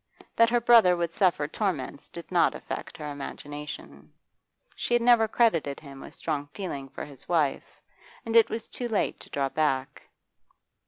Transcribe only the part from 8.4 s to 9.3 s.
was too late to